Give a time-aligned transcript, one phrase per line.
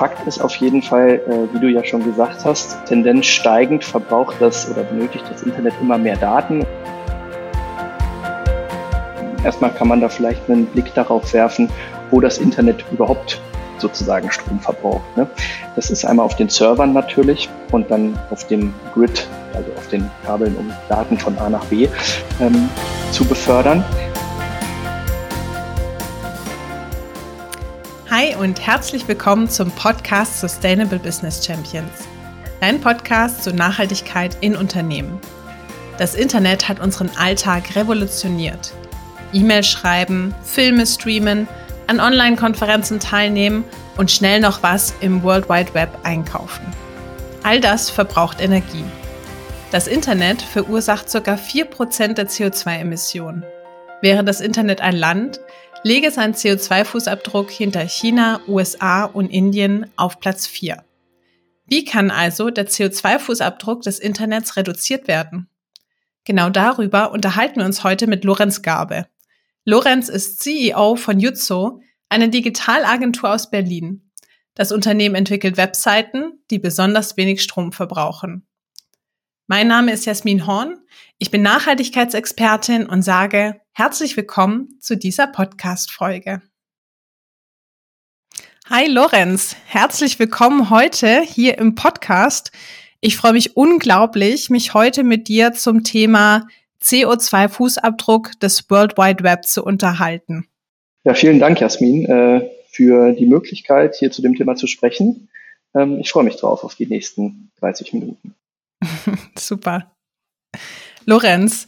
[0.00, 4.34] Fakt ist auf jeden Fall, äh, wie du ja schon gesagt hast, Tendenz steigend verbraucht
[4.40, 6.64] das oder benötigt das Internet immer mehr Daten.
[9.44, 11.68] Erstmal kann man da vielleicht einen Blick darauf werfen,
[12.10, 13.42] wo das Internet überhaupt
[13.76, 15.18] sozusagen Strom verbraucht.
[15.18, 15.26] Ne?
[15.76, 20.10] Das ist einmal auf den Servern natürlich und dann auf dem Grid, also auf den
[20.24, 21.88] Kabeln, um Daten von A nach B
[22.40, 22.70] ähm,
[23.10, 23.84] zu befördern.
[28.20, 32.06] Hi und herzlich willkommen zum Podcast Sustainable Business Champions.
[32.60, 35.18] Dein Podcast zur Nachhaltigkeit in Unternehmen.
[35.96, 38.74] Das Internet hat unseren Alltag revolutioniert.
[39.32, 41.48] E-Mail schreiben, Filme streamen,
[41.86, 43.64] an Online-Konferenzen teilnehmen
[43.96, 46.66] und schnell noch was im World Wide Web einkaufen.
[47.42, 48.84] All das verbraucht Energie.
[49.70, 51.36] Das Internet verursacht ca.
[51.36, 53.44] 4% der CO2-Emissionen.
[54.02, 55.40] Wäre das Internet ein Land,
[55.82, 60.84] lege seinen CO2-Fußabdruck hinter China, USA und Indien auf Platz 4.
[61.66, 65.48] Wie kann also der CO2-Fußabdruck des Internets reduziert werden?
[66.24, 69.06] Genau darüber unterhalten wir uns heute mit Lorenz Gabe.
[69.64, 74.10] Lorenz ist CEO von Jutso, eine Digitalagentur aus Berlin.
[74.54, 78.46] Das Unternehmen entwickelt Webseiten, die besonders wenig Strom verbrauchen.
[79.52, 80.78] Mein Name ist Jasmin Horn.
[81.18, 86.40] Ich bin Nachhaltigkeitsexpertin und sage herzlich willkommen zu dieser Podcast-Folge.
[88.68, 92.52] Hi Lorenz, herzlich willkommen heute hier im Podcast.
[93.00, 96.46] Ich freue mich unglaublich, mich heute mit dir zum Thema
[96.80, 100.46] CO2-Fußabdruck des World Wide Web zu unterhalten.
[101.02, 105.28] Ja, vielen Dank, Jasmin, äh, für die Möglichkeit, hier zu dem Thema zu sprechen.
[105.74, 108.36] Ähm, ich freue mich drauf auf die nächsten 30 Minuten.
[109.38, 109.96] Super.
[111.06, 111.66] Lorenz,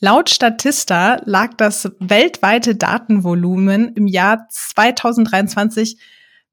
[0.00, 5.98] laut Statista lag das weltweite Datenvolumen im Jahr 2023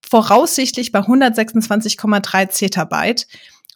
[0.02, 3.28] voraussichtlich bei 126,3 Zettabyte.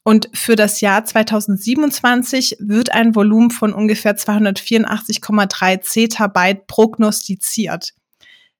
[0.03, 7.93] Und für das Jahr 2027 wird ein Volumen von ungefähr 284,3 Zettabyte prognostiziert.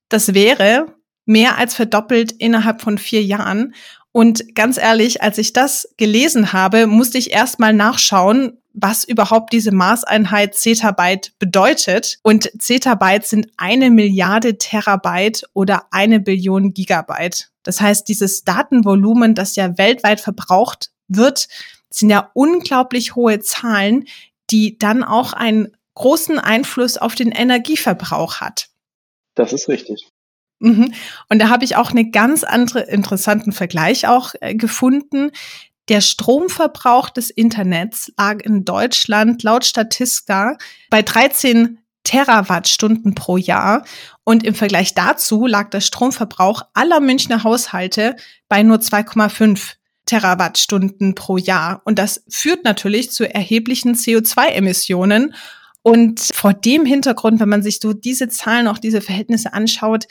[0.10, 0.88] Das wäre
[1.26, 3.74] mehr als verdoppelt innerhalb von vier Jahren.
[4.20, 9.54] Und ganz ehrlich, als ich das gelesen habe, musste ich erst mal nachschauen, was überhaupt
[9.54, 12.20] diese Maßeinheit Zettabyte bedeutet.
[12.22, 17.50] Und Zettabyte sind eine Milliarde Terabyte oder eine Billion Gigabyte.
[17.64, 21.48] Das heißt, dieses Datenvolumen, das ja weltweit verbraucht wird,
[21.90, 24.04] sind ja unglaublich hohe Zahlen,
[24.50, 28.68] die dann auch einen großen Einfluss auf den Energieverbrauch hat.
[29.36, 30.10] Das ist richtig.
[30.60, 30.94] Mhm.
[31.30, 35.32] Und da habe ich auch einen ganz anderen interessanten Vergleich auch äh, gefunden.
[35.88, 40.56] Der Stromverbrauch des Internets lag in Deutschland laut Statista
[40.90, 43.84] bei 13 Terawattstunden pro Jahr.
[44.24, 48.16] Und im Vergleich dazu lag der Stromverbrauch aller Münchner Haushalte
[48.48, 51.82] bei nur 2,5 Terawattstunden pro Jahr.
[51.86, 55.36] Und das führt natürlich zu erheblichen CO2-Emissionen.
[55.82, 60.06] Und vor dem Hintergrund, wenn man sich so diese Zahlen, auch diese Verhältnisse anschaut,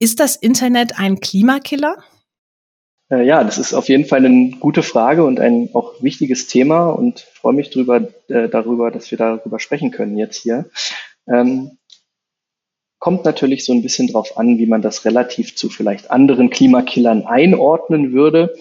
[0.00, 2.02] ist das Internet ein Klimakiller?
[3.10, 6.88] Äh, ja, das ist auf jeden Fall eine gute Frage und ein auch wichtiges Thema
[6.88, 10.70] und freue mich drüber, äh, darüber, dass wir darüber sprechen können jetzt hier.
[11.28, 11.78] Ähm,
[12.98, 17.26] kommt natürlich so ein bisschen drauf an, wie man das relativ zu vielleicht anderen Klimakillern
[17.26, 18.54] einordnen würde.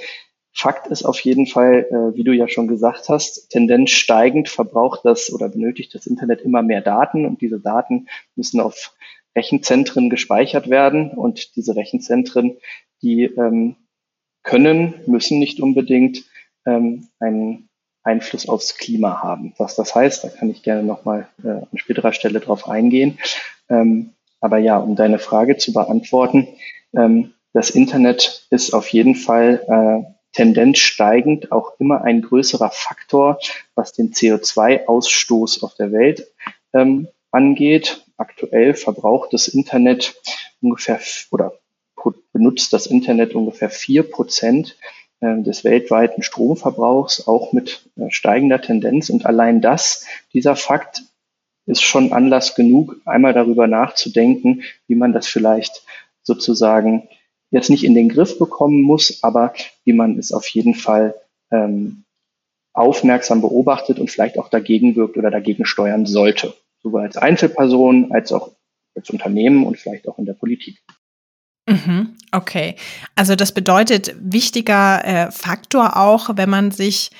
[0.51, 5.01] Fakt ist auf jeden Fall, äh, wie du ja schon gesagt hast, Tendenz steigend verbraucht
[5.03, 8.93] das oder benötigt das Internet immer mehr Daten und diese Daten müssen auf
[9.35, 12.57] Rechenzentren gespeichert werden und diese Rechenzentren,
[13.01, 13.75] die ähm,
[14.43, 16.23] können, müssen nicht unbedingt
[16.65, 17.69] ähm, einen
[18.03, 19.53] Einfluss aufs Klima haben.
[19.57, 23.19] Was das heißt, da kann ich gerne nochmal äh, an späterer Stelle drauf eingehen.
[23.69, 26.47] Ähm, aber ja, um deine Frage zu beantworten,
[26.95, 33.39] ähm, das Internet ist auf jeden Fall äh, Tendenz steigend auch immer ein größerer Faktor,
[33.75, 36.27] was den CO2-Ausstoß auf der Welt
[36.73, 38.05] ähm, angeht.
[38.17, 40.15] Aktuell verbraucht das Internet
[40.61, 40.99] ungefähr
[41.31, 41.53] oder
[42.31, 44.77] benutzt das Internet ungefähr vier Prozent
[45.19, 49.09] äh, des weltweiten Stromverbrauchs, auch mit äh, steigender Tendenz.
[49.09, 51.03] Und allein das, dieser Fakt,
[51.65, 55.83] ist schon Anlass genug, einmal darüber nachzudenken, wie man das vielleicht
[56.23, 57.07] sozusagen
[57.51, 59.53] jetzt nicht in den Griff bekommen muss, aber
[59.83, 61.15] wie man es auf jeden Fall
[61.51, 62.03] ähm,
[62.73, 68.31] aufmerksam beobachtet und vielleicht auch dagegen wirkt oder dagegen steuern sollte sowohl als Einzelperson als
[68.31, 68.51] auch
[68.95, 70.81] als Unternehmen und vielleicht auch in der Politik.
[71.67, 72.75] Mhm, okay,
[73.15, 77.11] also das bedeutet wichtiger äh, Faktor auch, wenn man sich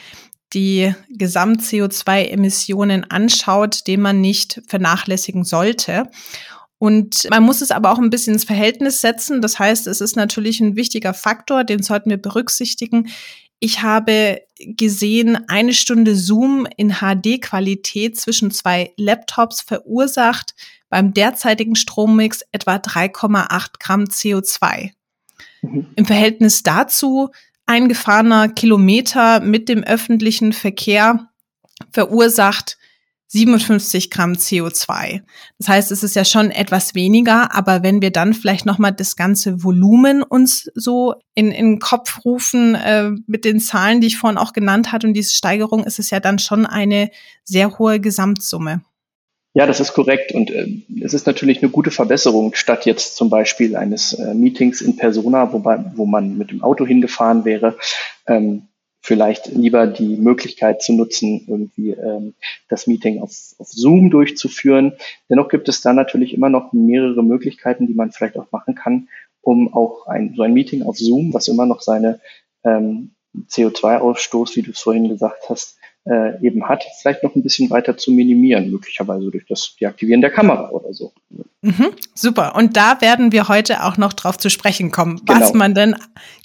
[0.53, 6.09] die Gesamt-CO2-Emissionen anschaut, den man nicht vernachlässigen sollte.
[6.79, 9.41] Und man muss es aber auch ein bisschen ins Verhältnis setzen.
[9.41, 13.09] Das heißt, es ist natürlich ein wichtiger Faktor, den sollten wir berücksichtigen.
[13.59, 20.53] Ich habe gesehen, eine Stunde Zoom in HD-Qualität zwischen zwei Laptops verursacht
[20.89, 24.91] beim derzeitigen Strommix etwa 3,8 Gramm CO2.
[25.61, 25.87] Mhm.
[25.95, 27.29] Im Verhältnis dazu
[27.65, 31.29] eingefahrener Kilometer mit dem öffentlichen Verkehr
[31.91, 32.78] verursacht
[33.31, 35.21] 57 Gramm CO2.
[35.59, 39.15] Das heißt, es ist ja schon etwas weniger, aber wenn wir dann vielleicht nochmal das
[39.15, 44.17] ganze Volumen uns so in, in den Kopf rufen äh, mit den Zahlen, die ich
[44.17, 47.11] vorhin auch genannt hatte und diese Steigerung, ist es ja dann schon eine
[47.43, 48.81] sehr hohe Gesamtsumme.
[49.53, 50.67] Ja, das ist korrekt und äh,
[51.03, 55.53] es ist natürlich eine gute Verbesserung, statt jetzt zum Beispiel eines äh, Meetings in Persona,
[55.53, 57.75] wobei, wo man mit dem Auto hingefahren wäre,
[58.27, 58.68] ähm,
[59.09, 62.35] vielleicht lieber die Möglichkeit zu nutzen, irgendwie ähm,
[62.67, 64.93] das Meeting auf, auf Zoom durchzuführen.
[65.31, 69.09] Dennoch gibt es da natürlich immer noch mehrere Möglichkeiten, die man vielleicht auch machen kann,
[69.41, 72.19] um auch ein, so ein Meeting auf Zoom, was immer noch seine
[72.63, 73.15] ähm,
[73.47, 77.97] CO2-Ausstoß, wie du es vorhin gesagt hast, äh, eben hat, vielleicht noch ein bisschen weiter
[77.97, 81.11] zu minimieren, möglicherweise durch das Deaktivieren der Kamera oder so.
[81.61, 82.55] Mhm, super.
[82.55, 85.39] Und da werden wir heute auch noch drauf zu sprechen kommen, genau.
[85.39, 85.95] was man denn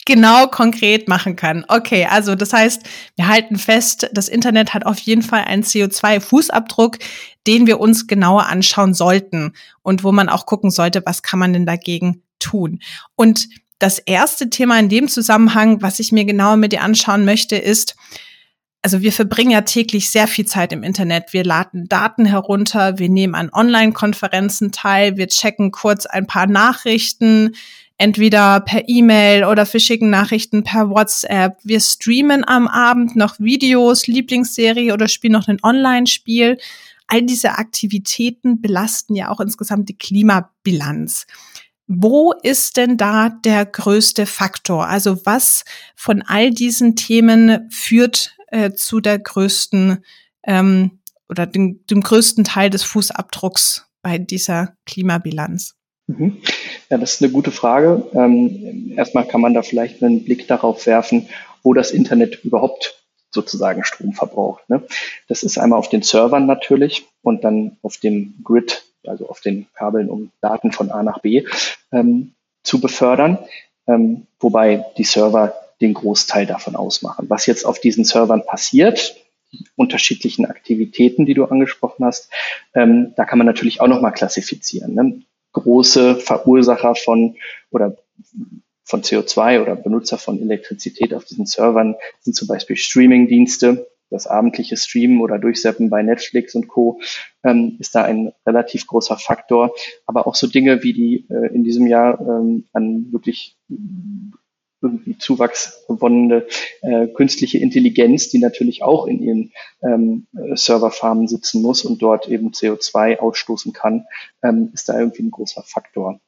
[0.04, 1.64] genau konkret machen kann.
[1.68, 2.82] Okay, also das heißt,
[3.16, 6.98] wir halten fest, das Internet hat auf jeden Fall einen CO2-Fußabdruck,
[7.46, 9.52] den wir uns genauer anschauen sollten
[9.82, 12.80] und wo man auch gucken sollte, was kann man denn dagegen tun.
[13.14, 13.48] Und
[13.78, 17.96] das erste Thema in dem Zusammenhang, was ich mir genauer mit dir anschauen möchte, ist,
[18.84, 21.32] also wir verbringen ja täglich sehr viel Zeit im Internet.
[21.32, 27.54] Wir laden Daten herunter, wir nehmen an Online-Konferenzen teil, wir checken kurz ein paar Nachrichten,
[27.96, 31.56] entweder per E-Mail oder wir schicken Nachrichten per WhatsApp.
[31.64, 36.58] Wir streamen am Abend noch Videos, Lieblingsserie oder spielen noch ein Online-Spiel.
[37.06, 41.26] All diese Aktivitäten belasten ja auch insgesamt die Klimabilanz.
[41.86, 44.88] Wo ist denn da der größte Faktor?
[44.88, 45.64] Also was
[45.96, 50.04] von all diesen Themen führt äh, zu der größten
[50.44, 55.74] ähm, oder dem, dem größten Teil des Fußabdrucks bei dieser Klimabilanz?
[56.06, 56.38] Mhm.
[56.88, 58.04] Ja, das ist eine gute Frage.
[58.14, 61.28] Ähm, erstmal kann man da vielleicht einen Blick darauf werfen,
[61.62, 64.68] wo das Internet überhaupt sozusagen Strom verbraucht.
[64.70, 64.84] Ne?
[65.26, 69.66] Das ist einmal auf den Servern natürlich und dann auf dem Grid, also auf den
[69.74, 71.44] Kabeln, um Daten von A nach B
[71.90, 73.38] ähm, zu befördern.
[73.88, 75.54] Ähm, wobei die Server
[75.84, 77.26] den Großteil davon ausmachen.
[77.28, 79.16] Was jetzt auf diesen Servern passiert,
[79.52, 82.30] die unterschiedlichen Aktivitäten, die du angesprochen hast,
[82.74, 84.94] ähm, da kann man natürlich auch nochmal klassifizieren.
[84.94, 85.22] Ne?
[85.52, 87.36] Große Verursacher von
[87.70, 87.96] oder
[88.84, 93.86] von CO2 oder Benutzer von Elektrizität auf diesen Servern sind zum Beispiel Streaming-Dienste.
[94.10, 97.00] Das abendliche Streamen oder Durchseppen bei Netflix und Co.
[97.42, 99.74] Ähm, ist da ein relativ großer Faktor.
[100.06, 103.56] Aber auch so Dinge wie die äh, in diesem Jahr ähm, an wirklich
[105.18, 106.46] Zuwachs gewonnene
[106.82, 109.52] äh, künstliche Intelligenz, die natürlich auch in ihren
[109.82, 114.06] ähm, Serverfarmen sitzen muss und dort eben CO2 ausstoßen kann,
[114.42, 116.20] ähm, ist da irgendwie ein großer Faktor.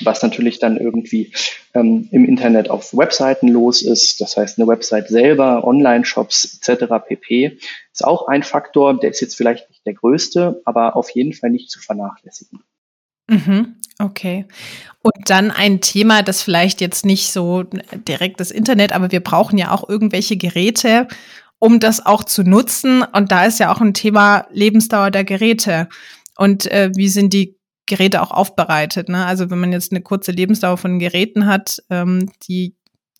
[0.00, 1.32] Was natürlich dann irgendwie
[1.72, 6.94] ähm, im Internet auf Webseiten los ist, das heißt eine Website selber, Online-Shops etc.
[7.06, 7.58] pp.
[7.92, 11.50] ist auch ein Faktor, der ist jetzt vielleicht nicht der größte, aber auf jeden Fall
[11.50, 12.64] nicht zu vernachlässigen.
[13.28, 13.76] Mhm.
[13.98, 14.46] Okay.
[15.02, 17.64] Und dann ein Thema, das vielleicht jetzt nicht so
[18.08, 21.06] direkt das Internet, aber wir brauchen ja auch irgendwelche Geräte,
[21.58, 23.02] um das auch zu nutzen.
[23.02, 25.88] Und da ist ja auch ein Thema Lebensdauer der Geräte.
[26.36, 29.08] Und äh, wie sind die Geräte auch aufbereitet?
[29.08, 29.24] Ne?
[29.24, 32.74] Also wenn man jetzt eine kurze Lebensdauer von Geräten hat, ähm, die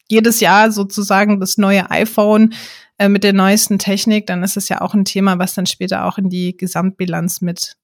[0.08, 2.54] jedes Jahr sozusagen das neue iPhone
[2.98, 6.04] äh, mit der neuesten Technik, dann ist es ja auch ein Thema, was dann später
[6.04, 7.76] auch in die Gesamtbilanz mit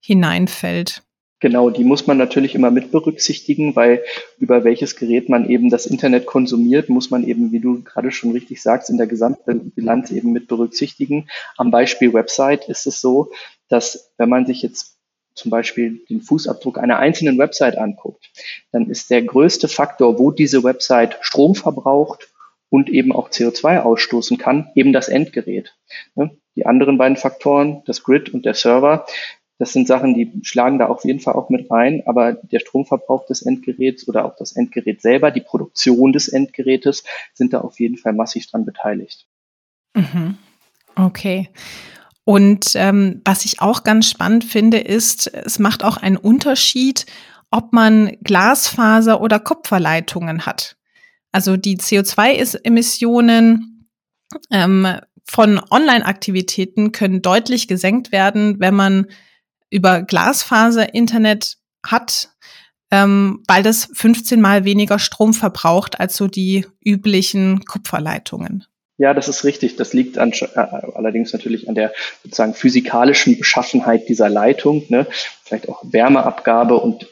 [0.00, 1.02] hineinfällt.
[1.40, 4.02] Genau, die muss man natürlich immer mit berücksichtigen, weil
[4.38, 8.32] über welches Gerät man eben das Internet konsumiert, muss man eben, wie du gerade schon
[8.32, 11.28] richtig sagst, in der gesamten Bilanz eben mit berücksichtigen.
[11.56, 13.30] Am Beispiel Website ist es so,
[13.68, 14.96] dass wenn man sich jetzt
[15.34, 18.30] zum Beispiel den Fußabdruck einer einzelnen Website anguckt,
[18.72, 22.28] dann ist der größte Faktor, wo diese Website Strom verbraucht
[22.70, 25.74] und eben auch CO2 ausstoßen kann, eben das Endgerät.
[26.16, 26.36] Ne?
[26.56, 29.06] Die anderen beiden Faktoren, das Grid und der Server,
[29.58, 33.26] das sind Sachen, die schlagen da auf jeden Fall auch mit rein, aber der Stromverbrauch
[33.26, 37.02] des Endgeräts oder auch das Endgerät selber, die Produktion des Endgerätes
[37.34, 39.26] sind da auf jeden Fall massiv dran beteiligt.
[39.94, 40.38] Mhm.
[40.94, 41.48] Okay.
[42.24, 47.06] Und ähm, was ich auch ganz spannend finde, ist, es macht auch einen Unterschied,
[47.50, 50.76] ob man Glasfaser oder Kupferleitungen hat.
[51.32, 53.88] Also die CO2-Emissionen
[54.50, 54.86] ähm,
[55.24, 59.06] von Online-Aktivitäten können deutlich gesenkt werden, wenn man
[59.70, 61.56] über Glasfaser-Internet
[61.86, 62.30] hat,
[62.90, 68.64] ähm, weil das 15 mal weniger Strom verbraucht als so die üblichen Kupferleitungen.
[68.96, 69.76] Ja, das ist richtig.
[69.76, 71.92] Das liegt an, äh, allerdings natürlich an der
[72.24, 75.06] sozusagen physikalischen Beschaffenheit dieser Leitung, ne?
[75.44, 77.06] vielleicht auch Wärmeabgabe und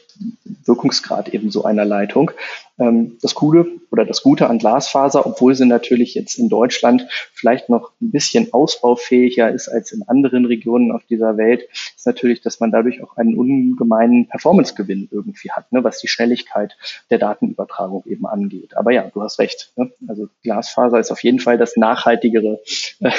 [0.65, 2.31] Wirkungsgrad eben so einer Leitung.
[2.79, 7.69] Ähm, das Coole oder das Gute an Glasfaser, obwohl sie natürlich jetzt in Deutschland vielleicht
[7.69, 12.59] noch ein bisschen ausbaufähiger ist als in anderen Regionen auf dieser Welt, ist natürlich, dass
[12.59, 16.77] man dadurch auch einen ungemeinen Performancegewinn irgendwie hat, ne, was die Schnelligkeit
[17.09, 18.75] der Datenübertragung eben angeht.
[18.77, 19.71] Aber ja, du hast recht.
[19.75, 19.91] Ne?
[20.07, 22.59] Also Glasfaser ist auf jeden Fall das nachhaltigere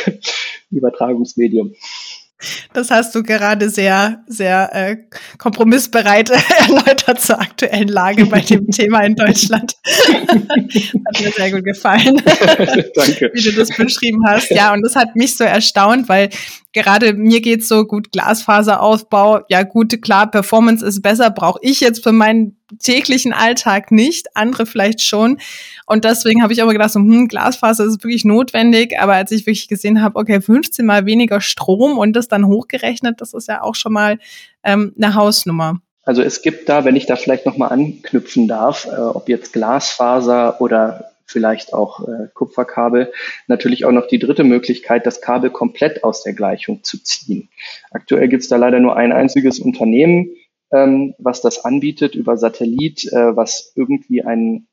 [0.71, 1.75] Übertragungsmedium.
[2.73, 4.97] Das hast du gerade sehr, sehr äh,
[5.39, 9.75] kompromissbereit erläutert zur aktuellen Lage bei dem Thema in Deutschland.
[9.87, 12.23] hat mir sehr gut gefallen,
[12.95, 13.31] Danke.
[13.35, 14.51] wie du das beschrieben hast.
[14.51, 16.29] Ja, und das hat mich so erstaunt, weil
[16.73, 19.41] gerade mir geht's so gut Glasfaserausbau.
[19.49, 24.67] Ja, gute, klar, Performance ist besser, brauche ich jetzt für meinen täglichen Alltag nicht, andere
[24.67, 25.39] vielleicht schon.
[25.87, 28.99] Und deswegen habe ich aber gedacht, so, hm, Glasfaser ist wirklich notwendig.
[29.01, 33.21] Aber als ich wirklich gesehen habe, okay, 15 mal weniger Strom und das dann hochgerechnet,
[33.21, 34.19] das ist ja auch schon mal
[34.65, 35.81] ähm, eine Hausnummer.
[36.03, 40.61] Also es gibt da, wenn ich da vielleicht nochmal anknüpfen darf, äh, ob jetzt Glasfaser
[40.61, 43.13] oder vielleicht auch äh, Kupferkabel,
[43.47, 47.51] natürlich auch noch die dritte Möglichkeit, das Kabel komplett aus der Gleichung zu ziehen.
[47.91, 50.31] Aktuell gibt es da leider nur ein einziges Unternehmen,
[50.73, 54.69] ähm, was das anbietet über Satellit, äh, was irgendwie einen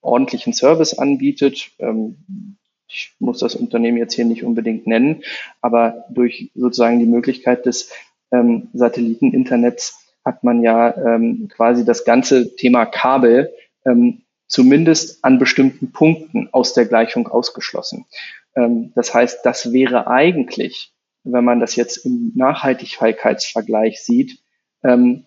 [0.00, 1.70] ordentlichen Service anbietet.
[1.78, 2.56] Ähm,
[2.88, 5.22] ich muss das Unternehmen jetzt hier nicht unbedingt nennen,
[5.60, 7.92] aber durch sozusagen die Möglichkeit des
[8.32, 13.52] ähm, Satelliteninternets hat man ja ähm, quasi das ganze Thema Kabel
[13.86, 18.06] ähm, zumindest an bestimmten Punkten aus der Gleichung ausgeschlossen.
[18.56, 20.92] Ähm, das heißt, das wäre eigentlich,
[21.22, 24.40] wenn man das jetzt im Nachhaltigkeitsvergleich sieht,
[24.82, 25.26] ähm,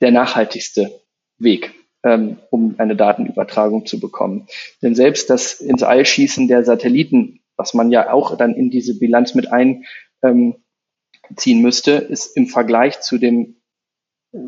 [0.00, 1.00] der nachhaltigste
[1.38, 1.72] Weg,
[2.04, 4.46] ähm, um eine Datenübertragung zu bekommen.
[4.82, 8.98] Denn selbst das ins All schießen der Satelliten, was man ja auch dann in diese
[8.98, 10.62] Bilanz mit einziehen
[11.62, 13.56] müsste, ist im Vergleich zu dem
[14.32, 14.38] äh,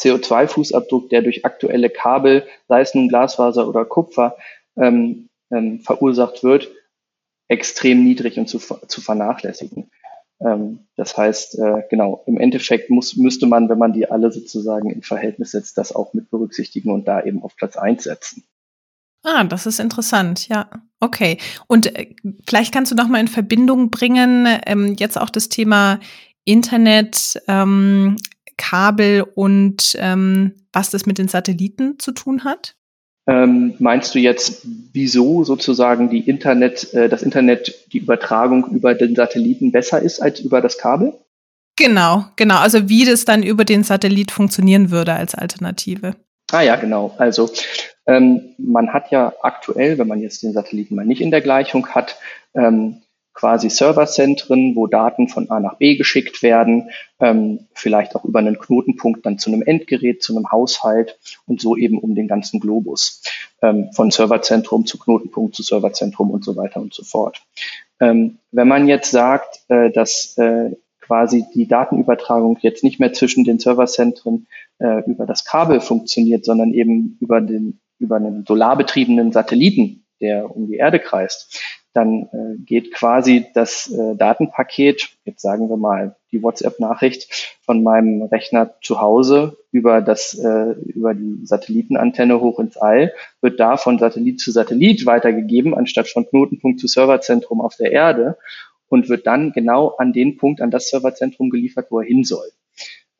[0.00, 4.36] CO2-Fußabdruck, der durch aktuelle Kabel, sei es nun Glasfaser oder Kupfer,
[4.76, 6.70] ähm, ähm, verursacht wird,
[7.48, 9.90] extrem niedrig und zu, zu vernachlässigen.
[10.40, 14.90] Ähm, das heißt, äh, genau, im Endeffekt muss, müsste man, wenn man die alle sozusagen
[14.90, 18.44] in Verhältnis setzt, das auch mit berücksichtigen und da eben auf Platz eins setzen.
[19.24, 20.70] Ah, das ist interessant, ja.
[21.00, 21.38] Okay.
[21.66, 22.14] Und äh,
[22.46, 25.98] vielleicht kannst du noch mal in Verbindung bringen, ähm, jetzt auch das Thema
[26.44, 28.16] Internet, ähm,
[28.56, 32.77] Kabel und ähm, was das mit den Satelliten zu tun hat?
[33.28, 39.14] Ähm, meinst du jetzt, wieso sozusagen die Internet, äh, das Internet, die Übertragung über den
[39.14, 41.12] Satelliten besser ist als über das Kabel?
[41.76, 42.56] Genau, genau.
[42.56, 46.16] Also wie das dann über den Satellit funktionieren würde als Alternative.
[46.50, 47.14] Ah ja, genau.
[47.18, 47.50] Also
[48.06, 51.86] ähm, man hat ja aktuell, wenn man jetzt den Satelliten mal nicht in der Gleichung
[51.88, 52.16] hat,
[52.54, 53.02] ähm,
[53.38, 56.90] quasi Serverzentren, wo Daten von A nach B geschickt werden,
[57.20, 61.16] ähm, vielleicht auch über einen Knotenpunkt dann zu einem Endgerät, zu einem Haushalt
[61.46, 63.22] und so eben um den ganzen Globus,
[63.62, 67.40] ähm, von Serverzentrum zu Knotenpunkt zu Serverzentrum und so weiter und so fort.
[68.00, 73.44] Ähm, wenn man jetzt sagt, äh, dass äh, quasi die Datenübertragung jetzt nicht mehr zwischen
[73.44, 74.48] den Serverzentren
[74.80, 80.66] äh, über das Kabel funktioniert, sondern eben über den über einen solarbetriebenen Satelliten, der um
[80.68, 81.60] die Erde kreist,
[81.98, 88.22] dann äh, geht quasi das äh, Datenpaket, jetzt sagen wir mal die WhatsApp-Nachricht von meinem
[88.22, 93.98] Rechner zu Hause über das äh, über die Satellitenantenne hoch ins All, wird da von
[93.98, 98.38] Satellit zu Satellit weitergegeben, anstatt von Knotenpunkt zu Serverzentrum auf der Erde
[98.88, 102.46] und wird dann genau an den Punkt, an das Serverzentrum geliefert, wo er hin soll.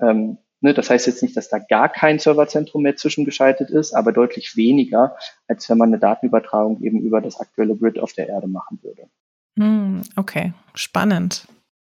[0.00, 4.12] Ähm, Ne, das heißt jetzt nicht, dass da gar kein Serverzentrum mehr zwischengeschaltet ist, aber
[4.12, 8.48] deutlich weniger, als wenn man eine Datenübertragung eben über das aktuelle Grid auf der Erde
[8.48, 9.08] machen würde.
[9.56, 11.46] Hm, okay, spannend.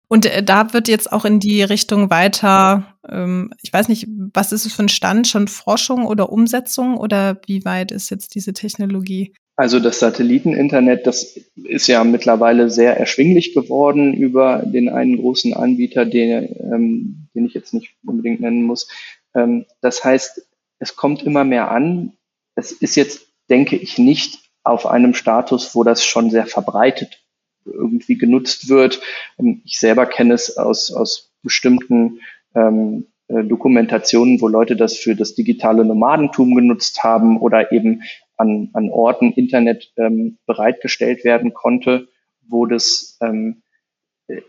[0.07, 4.53] Und äh, da wird jetzt auch in die Richtung weiter, ähm, ich weiß nicht, was
[4.53, 8.53] ist es für ein Stand, schon Forschung oder Umsetzung oder wie weit ist jetzt diese
[8.53, 9.33] Technologie?
[9.57, 16.05] Also das Satelliteninternet, das ist ja mittlerweile sehr erschwinglich geworden über den einen großen Anbieter,
[16.05, 18.89] den, ähm, den ich jetzt nicht unbedingt nennen muss.
[19.35, 20.47] Ähm, das heißt,
[20.79, 22.13] es kommt immer mehr an.
[22.55, 27.23] Es ist jetzt, denke ich, nicht auf einem Status, wo das schon sehr verbreitet
[27.65, 29.01] irgendwie genutzt wird.
[29.39, 32.21] Ähm, ich selber kenne es aus, aus bestimmten
[32.55, 38.03] ähm, äh, Dokumentationen, wo Leute das für das digitale Nomadentum genutzt haben oder eben
[38.37, 42.09] an, an Orten Internet ähm, bereitgestellt werden konnte,
[42.47, 43.72] wo das ähm, äh,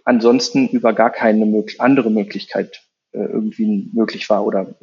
[0.03, 4.75] ansonsten über gar keine mög andere Möglichkeit äh, irgendwie möglich war oder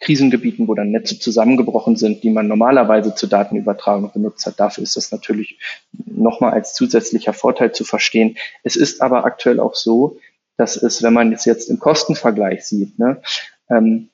[0.00, 4.58] Krisengebieten, wo dann Netze zusammengebrochen sind, die man normalerweise zur Datenübertragung benutzt hat.
[4.58, 5.58] Dafür ist das natürlich
[5.92, 8.36] nochmal als zusätzlicher Vorteil zu verstehen.
[8.62, 10.18] Es ist aber aktuell auch so,
[10.56, 13.22] dass es, wenn man es jetzt im Kostenvergleich sieht, ne,
[13.70, 14.08] ähm,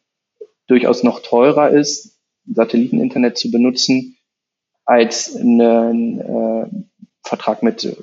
[0.66, 2.18] durchaus noch teurer ist,
[2.52, 4.16] Satelliteninternet zu benutzen,
[4.84, 6.66] als einen äh,
[7.22, 7.96] Vertrag mit äh,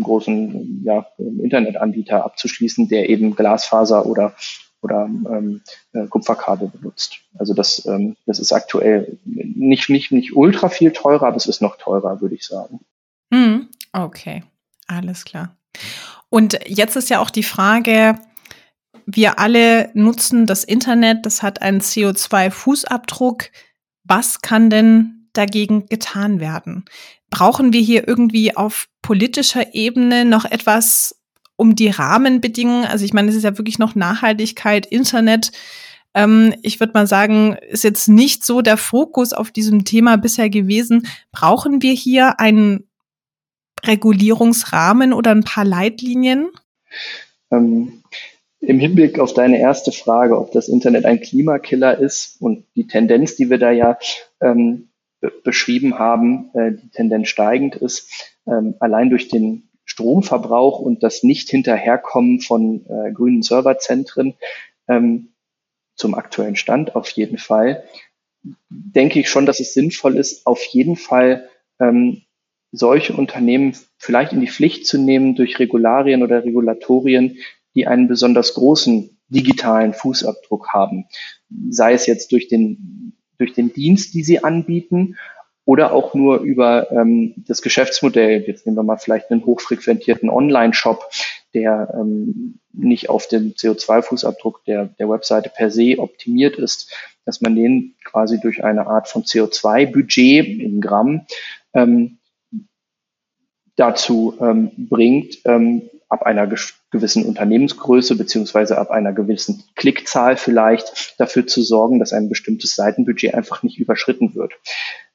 [0.00, 4.34] einem großen ja, Internetanbieter abzuschließen, der eben Glasfaser oder
[4.82, 5.60] oder ähm,
[5.92, 7.18] äh, Kupferkabel benutzt.
[7.38, 11.60] Also das, ähm, das ist aktuell nicht, nicht, nicht ultra viel teurer, aber es ist
[11.60, 12.80] noch teurer, würde ich sagen.
[13.30, 14.42] Hm, okay,
[14.86, 15.54] alles klar.
[16.30, 18.14] Und jetzt ist ja auch die Frage,
[19.04, 23.50] wir alle nutzen das Internet, das hat einen CO2-Fußabdruck.
[24.04, 26.84] Was kann denn dagegen getan werden?
[27.30, 31.16] Brauchen wir hier irgendwie auf politischer Ebene noch etwas
[31.56, 32.86] um die Rahmenbedingungen.
[32.86, 35.52] Also ich meine, es ist ja wirklich noch Nachhaltigkeit, Internet.
[36.14, 40.50] Ähm, ich würde mal sagen, ist jetzt nicht so der Fokus auf diesem Thema bisher
[40.50, 41.06] gewesen.
[41.32, 42.88] Brauchen wir hier einen
[43.84, 46.50] Regulierungsrahmen oder ein paar Leitlinien?
[47.50, 48.02] Ähm,
[48.60, 53.36] Im Hinblick auf deine erste Frage, ob das Internet ein Klimakiller ist und die Tendenz,
[53.36, 53.98] die wir da ja
[54.40, 54.89] ähm,
[55.44, 62.40] beschrieben haben, äh, die Tendenz steigend ist, ähm, allein durch den Stromverbrauch und das Nicht-Hinterherkommen
[62.40, 64.34] von äh, grünen Serverzentren
[64.88, 65.32] ähm,
[65.94, 67.84] zum aktuellen Stand auf jeden Fall,
[68.70, 71.48] denke ich schon, dass es sinnvoll ist, auf jeden Fall
[71.78, 72.22] ähm,
[72.72, 77.38] solche Unternehmen vielleicht in die Pflicht zu nehmen durch Regularien oder Regulatorien,
[77.74, 81.06] die einen besonders großen digitalen Fußabdruck haben.
[81.68, 85.16] Sei es jetzt durch den, durch den Dienst, die sie anbieten
[85.64, 88.44] oder auch nur über ähm, das Geschäftsmodell.
[88.46, 91.04] Jetzt nehmen wir mal vielleicht einen hochfrequentierten Online-Shop,
[91.54, 96.92] der ähm, nicht auf den CO2-Fußabdruck der, der Webseite per se optimiert ist,
[97.24, 101.26] dass man den quasi durch eine Art von CO2-Budget in Gramm
[101.74, 102.18] ähm,
[103.76, 106.48] dazu ähm, bringt, ähm, ab einer
[106.90, 113.34] gewissen Unternehmensgröße beziehungsweise ab einer gewissen Klickzahl vielleicht dafür zu sorgen, dass ein bestimmtes Seitenbudget
[113.34, 114.52] einfach nicht überschritten wird.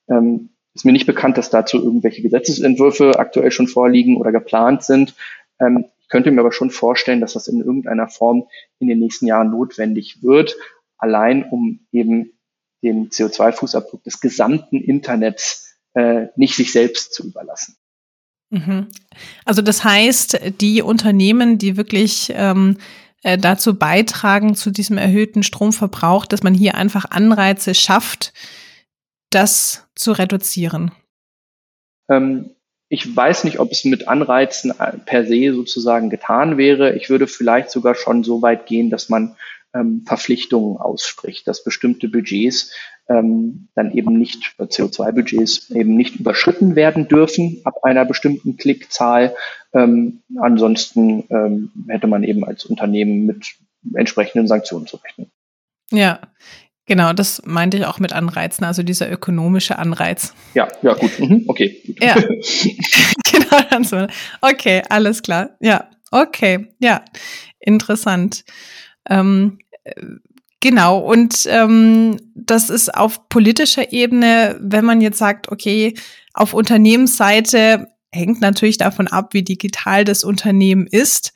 [0.10, 5.16] Ähm, ist mir nicht bekannt, dass dazu irgendwelche Gesetzesentwürfe aktuell schon vorliegen oder geplant sind.
[5.60, 8.48] Ähm, ich könnte mir aber schon vorstellen, dass das in irgendeiner Form
[8.80, 10.56] in den nächsten Jahren notwendig wird,
[10.98, 12.32] allein um eben
[12.84, 17.76] den CO2-Fußabdruck des gesamten Internets äh, nicht sich selbst zu überlassen.
[18.50, 18.88] Mhm.
[19.44, 22.78] Also das heißt, die Unternehmen, die wirklich ähm,
[23.24, 28.34] äh, dazu beitragen zu diesem erhöhten Stromverbrauch, dass man hier einfach Anreize schafft,
[29.32, 30.92] das zu reduzieren?
[32.10, 32.52] Ähm,
[32.88, 36.96] ich weiß nicht, ob es mit Anreizen äh, per se sozusagen getan wäre.
[36.96, 39.36] Ich würde vielleicht sogar schon so weit gehen, dass man
[39.74, 42.72] ähm, Verpflichtungen ausspricht, dass bestimmte Budgets
[43.10, 49.36] ähm, dann eben nicht, CO2-Budgets eben nicht überschritten werden dürfen ab einer bestimmten Klickzahl.
[49.74, 53.56] Ähm, ansonsten ähm, hätte man eben als Unternehmen mit
[53.94, 55.30] entsprechenden Sanktionen zu rechnen.
[55.92, 56.20] Ja,
[56.88, 60.36] Genau, das meinte ich auch mit Anreizen, also dieser ökonomische Anreiz.
[60.54, 61.20] Ja, ja, gut.
[61.20, 61.82] Mhm, okay.
[61.86, 62.04] Gut.
[62.04, 62.14] Ja.
[63.32, 64.06] genau, dann so.
[64.42, 65.58] Okay, alles klar.
[65.60, 67.04] Ja, okay, ja,
[67.60, 68.46] interessant.
[69.10, 69.58] Ähm,
[70.66, 75.94] genau, und ähm, das ist auf politischer Ebene, wenn man jetzt sagt, okay,
[76.34, 81.34] auf Unternehmensseite hängt natürlich davon ab, wie digital das Unternehmen ist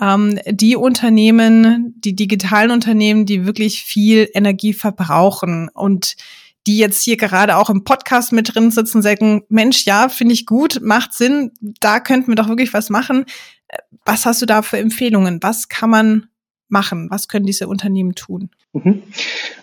[0.00, 6.16] ähm, die Unternehmen, die digitalen Unternehmen, die wirklich viel Energie verbrauchen und
[6.66, 10.46] die jetzt hier gerade auch im Podcast mit drin sitzen, sagen, Mensch, ja, finde ich
[10.46, 13.24] gut, macht Sinn, da könnten wir doch wirklich was machen.
[14.04, 15.38] Was hast du da für Empfehlungen?
[15.42, 16.26] Was kann man
[16.68, 17.08] machen?
[17.10, 18.50] Was können diese Unternehmen tun?
[18.72, 19.02] Mhm.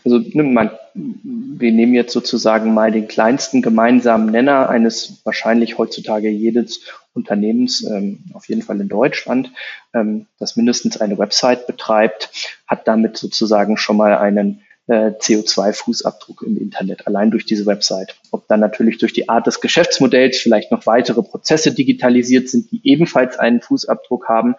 [0.03, 6.81] Also ne, wir nehmen jetzt sozusagen mal den kleinsten gemeinsamen Nenner eines wahrscheinlich heutzutage jedes
[7.13, 9.51] Unternehmens, ähm, auf jeden Fall in Deutschland,
[9.93, 12.31] ähm, das mindestens eine Website betreibt,
[12.67, 18.15] hat damit sozusagen schon mal einen äh, CO2-Fußabdruck im Internet, allein durch diese Website.
[18.31, 22.81] Ob dann natürlich durch die Art des Geschäftsmodells vielleicht noch weitere Prozesse digitalisiert sind, die
[22.83, 24.55] ebenfalls einen Fußabdruck haben,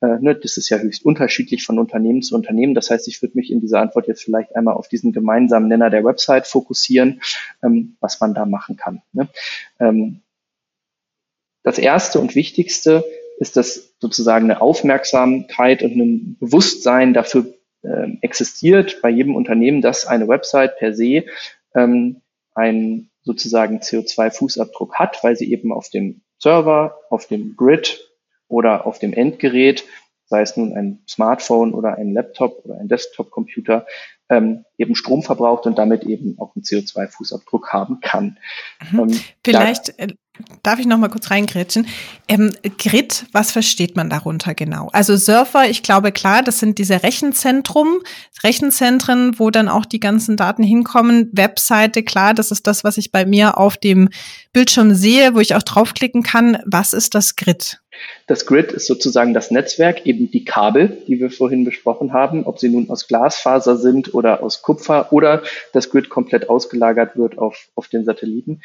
[0.00, 2.74] äh, ne, das ist ja höchst unterschiedlich von Unternehmen zu Unternehmen.
[2.74, 5.90] Das heißt, ich würde mich in dieser Antwort jetzt vielleicht einmal auf diesen gemeinsamen Nenner
[5.90, 7.22] der Website fokussieren,
[7.62, 9.02] ähm, was man da machen kann.
[9.12, 9.28] Ne?
[9.80, 10.20] Ähm,
[11.62, 13.04] das erste und wichtigste
[13.38, 17.46] ist, dass sozusagen eine Aufmerksamkeit und ein Bewusstsein dafür
[17.82, 21.24] äh, existiert bei jedem Unternehmen, dass eine Website per se
[21.74, 22.22] ähm,
[22.54, 28.15] einen sozusagen CO2-Fußabdruck hat, weil sie eben auf dem Server, auf dem Grid
[28.48, 29.84] oder auf dem Endgerät
[30.26, 33.86] sei es nun ein Smartphone oder ein Laptop oder ein Desktop-Computer,
[34.28, 38.38] ähm, eben Strom verbraucht und damit eben auch einen CO2-Fußabdruck haben kann.
[38.90, 39.00] Mhm.
[39.00, 40.08] Ähm, Vielleicht da, äh,
[40.64, 41.86] darf ich noch mal kurz reingrätschen.
[42.26, 44.88] Ähm, Grid, was versteht man darunter genau?
[44.92, 48.00] Also Surfer, ich glaube klar, das sind diese Rechenzentrum,
[48.42, 51.30] Rechenzentren, wo dann auch die ganzen Daten hinkommen.
[51.32, 54.08] Webseite, klar, das ist das, was ich bei mir auf dem
[54.52, 56.58] Bildschirm sehe, wo ich auch draufklicken kann.
[56.66, 57.80] Was ist das Grid?
[58.26, 62.58] Das Grid ist sozusagen das Netzwerk, eben die Kabel, die wir vorhin besprochen haben, ob
[62.58, 67.68] sie nun aus Glasfaser sind oder aus Kupfer oder das Grid komplett ausgelagert wird auf,
[67.74, 68.62] auf den Satelliten,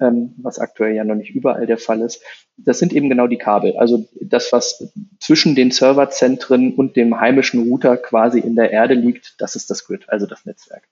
[0.00, 2.22] ähm, was aktuell ja noch nicht überall der Fall ist.
[2.56, 7.62] Das sind eben genau die Kabel, also das, was zwischen den Serverzentren und dem heimischen
[7.68, 10.88] Router quasi in der Erde liegt, das ist das Grid, also das Netzwerk.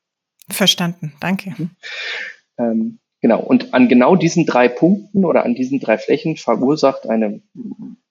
[0.48, 1.54] Verstanden, danke.
[1.56, 1.70] Mhm.
[2.58, 3.40] Ähm, Genau.
[3.40, 7.40] Und an genau diesen drei Punkten oder an diesen drei Flächen verursacht eine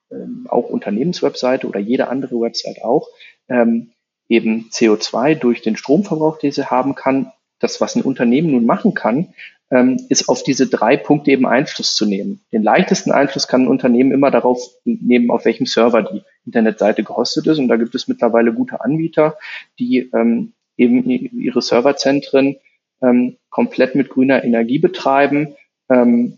[0.09, 3.09] ähm, auch Unternehmenswebseite oder jede andere Website auch
[3.49, 3.91] ähm,
[4.29, 7.31] eben CO2 durch den Stromverbrauch, den sie haben kann.
[7.59, 9.33] Das, was ein Unternehmen nun machen kann,
[9.69, 12.41] ähm, ist auf diese drei Punkte eben Einfluss zu nehmen.
[12.53, 17.47] Den leichtesten Einfluss kann ein Unternehmen immer darauf nehmen, auf welchem Server die Internetseite gehostet
[17.47, 17.59] ist.
[17.59, 19.37] Und da gibt es mittlerweile gute Anbieter,
[19.77, 22.55] die ähm, eben ihre Serverzentren
[23.01, 25.55] ähm, komplett mit grüner Energie betreiben.
[25.89, 26.37] Ähm,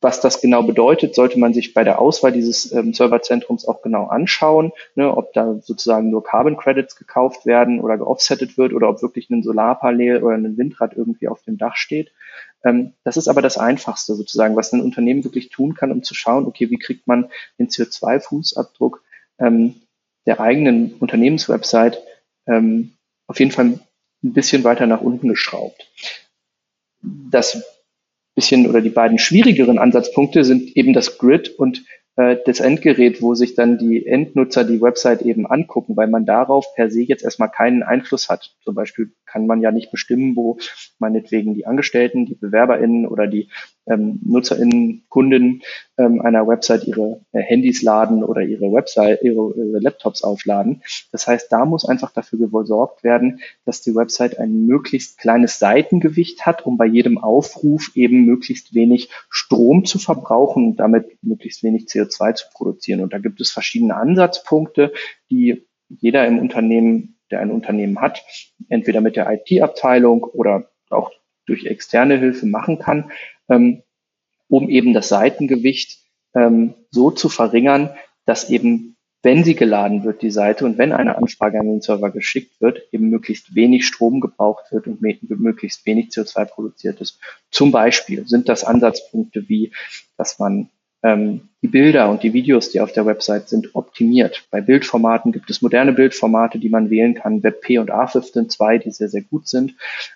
[0.00, 4.06] was das genau bedeutet, sollte man sich bei der Auswahl dieses ähm, Serverzentrums auch genau
[4.06, 9.02] anschauen, ne, ob da sozusagen nur Carbon Credits gekauft werden oder geoffsettet wird oder ob
[9.02, 12.12] wirklich ein Solarpanel oder ein Windrad irgendwie auf dem Dach steht.
[12.64, 16.14] Ähm, das ist aber das Einfachste sozusagen, was ein Unternehmen wirklich tun kann, um zu
[16.14, 19.00] schauen, okay, wie kriegt man den CO2-Fußabdruck
[19.40, 19.74] ähm,
[20.26, 21.98] der eigenen Unternehmenswebsite
[22.46, 22.92] ähm,
[23.26, 23.80] auf jeden Fall
[24.22, 25.90] ein bisschen weiter nach unten geschraubt.
[27.02, 27.62] Das
[28.38, 33.34] bisschen oder die beiden schwierigeren Ansatzpunkte sind eben das Grid und äh, das Endgerät, wo
[33.34, 37.50] sich dann die Endnutzer die Website eben angucken, weil man darauf per se jetzt erstmal
[37.50, 38.54] keinen Einfluss hat.
[38.62, 40.58] Zum Beispiel kann man ja nicht bestimmen, wo
[41.00, 43.50] meinetwegen die Angestellten, die BewerberInnen oder die
[43.88, 45.62] ähm, NutzerInnen, Kunden
[45.98, 50.82] ähm, einer Website ihre äh, Handys laden oder ihre Website, ihre, ihre Laptops aufladen.
[51.12, 56.46] Das heißt, da muss einfach dafür gesorgt werden, dass die Website ein möglichst kleines Seitengewicht
[56.46, 61.84] hat, um bei jedem Aufruf eben möglichst wenig Strom zu verbrauchen und damit möglichst wenig
[61.84, 63.00] CO2 zu produzieren.
[63.00, 64.92] Und da gibt es verschiedene Ansatzpunkte,
[65.30, 68.22] die jeder im Unternehmen, der ein Unternehmen hat,
[68.68, 71.10] entweder mit der IT-Abteilung oder auch
[71.46, 73.10] durch externe Hilfe machen kann
[73.48, 73.82] ähm,
[74.48, 75.98] um eben das Seitengewicht
[76.34, 77.90] ähm, so zu verringern,
[78.24, 82.10] dass eben, wenn sie geladen wird, die Seite, und wenn eine Anfrage an den Server
[82.10, 87.18] geschickt wird, eben möglichst wenig Strom gebraucht wird und möglichst wenig CO2 produziert ist.
[87.50, 89.72] Zum Beispiel sind das Ansatzpunkte wie,
[90.16, 90.70] dass man
[91.02, 94.46] ähm, die Bilder und die Videos, die auf der Website sind, optimiert.
[94.50, 97.42] Bei Bildformaten gibt es moderne Bildformate, die man wählen kann.
[97.42, 99.74] WebP und AFIF sind zwei, die sehr, sehr gut sind,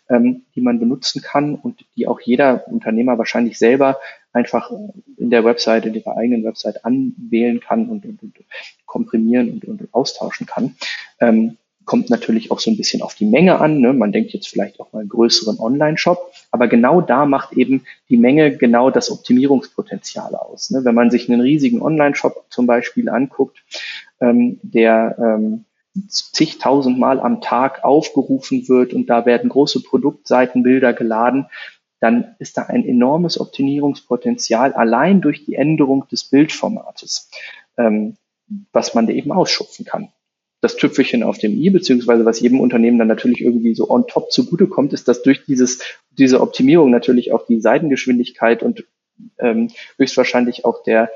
[0.09, 3.99] ähm, die man benutzen kann und die auch jeder Unternehmer wahrscheinlich selber
[4.33, 4.71] einfach
[5.17, 8.35] in der Website, in ihrer eigenen Website anwählen kann und, und, und
[8.87, 10.77] komprimieren und, und, austauschen kann.
[11.21, 13.81] Ähm, kommt natürlich auch so ein bisschen auf die Menge an.
[13.81, 13.93] Ne?
[13.93, 18.17] Man denkt jetzt vielleicht auch mal einen größeren Online-Shop, aber genau da macht eben die
[18.17, 20.71] Menge genau das Optimierungspotenzial aus.
[20.71, 20.85] Ne?
[20.85, 23.63] Wenn man sich einen riesigen Online-Shop zum Beispiel anguckt,
[24.21, 25.65] ähm, der ähm,
[26.09, 31.47] zigtausend Mal am Tag aufgerufen wird und da werden große Produktseitenbilder geladen,
[32.01, 37.31] dann ist da ein enormes Optimierungspotenzial allein durch die Änderung des Bildformates,
[37.77, 38.17] ähm,
[38.73, 40.09] was man da eben ausschupfen kann
[40.63, 44.31] das Tüpfelchen auf dem i, beziehungsweise was jedem Unternehmen dann natürlich irgendwie so on top
[44.31, 45.81] zugutekommt, ist, dass durch dieses,
[46.13, 48.85] diese Optimierung natürlich auch die Seitengeschwindigkeit und
[49.41, 51.11] ähm, höchstwahrscheinlich auch der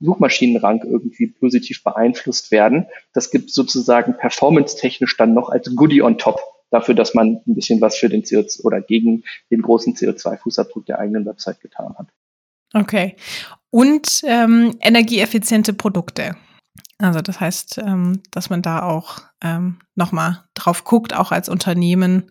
[0.00, 2.86] Suchmaschinenrang irgendwie positiv beeinflusst werden.
[3.12, 7.80] Das gibt sozusagen performance-technisch dann noch als Goodie on top dafür, dass man ein bisschen
[7.80, 12.06] was für den CO2 oder gegen den großen CO2-Fußabdruck der eigenen Website getan hat.
[12.72, 13.16] Okay.
[13.70, 16.36] Und ähm, energieeffiziente Produkte.
[17.02, 22.30] Also das heißt, ähm, dass man da auch ähm, nochmal drauf guckt, auch als Unternehmen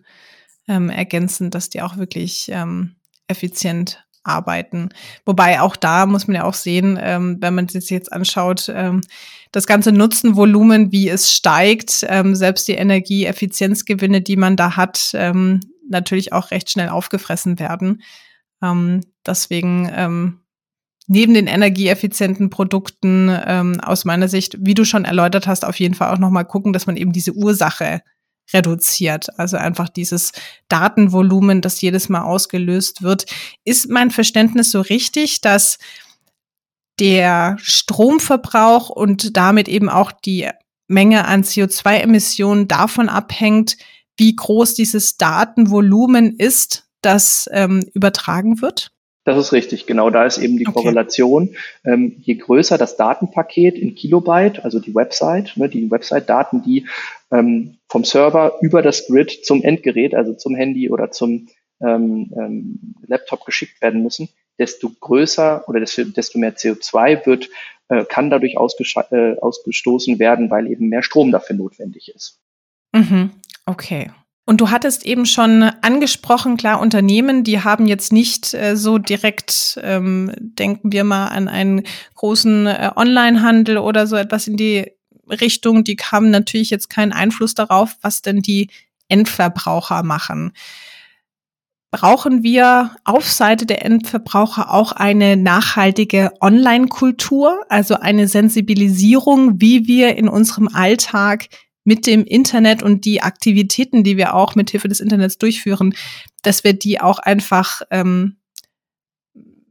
[0.66, 4.88] ähm, ergänzen, dass die auch wirklich ähm, effizient arbeiten.
[5.26, 9.02] Wobei auch da muss man ja auch sehen, ähm, wenn man sich jetzt anschaut, ähm,
[9.50, 15.60] das ganze Nutzenvolumen, wie es steigt, ähm, selbst die Energieeffizienzgewinne, die man da hat, ähm,
[15.86, 18.02] natürlich auch recht schnell aufgefressen werden.
[18.62, 20.41] Ähm, deswegen ähm,
[21.06, 25.94] neben den energieeffizienten Produkten ähm, aus meiner Sicht, wie du schon erläutert hast, auf jeden
[25.94, 28.02] Fall auch nochmal gucken, dass man eben diese Ursache
[28.52, 29.38] reduziert.
[29.38, 30.32] Also einfach dieses
[30.68, 33.26] Datenvolumen, das jedes Mal ausgelöst wird.
[33.64, 35.78] Ist mein Verständnis so richtig, dass
[36.98, 40.48] der Stromverbrauch und damit eben auch die
[40.88, 43.76] Menge an CO2-Emissionen davon abhängt,
[44.16, 48.92] wie groß dieses Datenvolumen ist, das ähm, übertragen wird?
[49.24, 50.10] Das ist richtig, genau.
[50.10, 50.80] Da ist eben die okay.
[50.80, 51.54] Korrelation.
[51.84, 56.86] Ähm, je größer das Datenpaket in Kilobyte, also die Website, ne, die Website-Daten, die
[57.30, 61.48] ähm, vom Server über das Grid zum Endgerät, also zum Handy oder zum
[61.80, 67.48] ähm, ähm, Laptop geschickt werden müssen, desto größer oder desto, desto mehr CO2 wird,
[67.88, 72.40] äh, kann dadurch äh, ausgestoßen werden, weil eben mehr Strom dafür notwendig ist.
[72.92, 73.30] Mhm.
[73.66, 74.10] Okay.
[74.44, 79.78] Und du hattest eben schon angesprochen, klar, Unternehmen, die haben jetzt nicht äh, so direkt,
[79.82, 81.82] ähm, denken wir mal an einen
[82.16, 84.90] großen äh, Onlinehandel oder so etwas in die
[85.28, 88.68] Richtung, die haben natürlich jetzt keinen Einfluss darauf, was denn die
[89.08, 90.52] Endverbraucher machen.
[91.92, 100.16] Brauchen wir auf Seite der Endverbraucher auch eine nachhaltige Online-Kultur, also eine Sensibilisierung, wie wir
[100.16, 101.48] in unserem Alltag
[101.84, 105.94] mit dem Internet und die Aktivitäten, die wir auch mit Hilfe des Internets durchführen,
[106.42, 108.36] dass wir die auch einfach, ähm,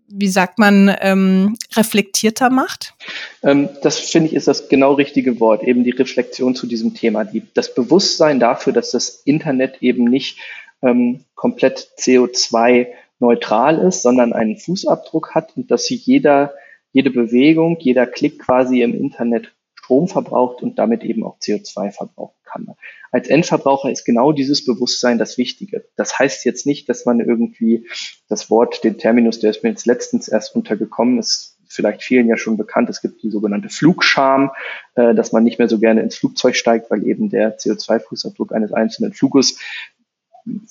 [0.07, 2.95] wie sagt man, ähm, reflektierter macht?
[3.43, 7.23] Ähm, das finde ich ist das genau richtige Wort, eben die Reflexion zu diesem Thema,
[7.23, 10.37] die, das Bewusstsein dafür, dass das Internet eben nicht
[10.81, 12.87] ähm, komplett CO2
[13.19, 16.53] neutral ist, sondern einen Fußabdruck hat und dass jeder,
[16.91, 19.53] jede Bewegung, jeder Klick quasi im Internet
[19.91, 22.67] Strom verbraucht und damit eben auch CO2 verbrauchen kann.
[23.11, 25.83] Als Endverbraucher ist genau dieses Bewusstsein das Wichtige.
[25.97, 27.89] Das heißt jetzt nicht, dass man irgendwie
[28.29, 32.37] das Wort, den Terminus, der ist mir jetzt letztens erst untergekommen ist, vielleicht vielen ja
[32.37, 32.89] schon bekannt.
[32.89, 34.51] Es gibt die sogenannte Flugscham,
[34.95, 38.71] äh, dass man nicht mehr so gerne ins Flugzeug steigt, weil eben der CO2-Fußabdruck eines
[38.71, 39.59] einzelnen Fluges